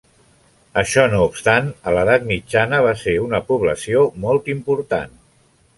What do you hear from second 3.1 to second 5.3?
una població molt important.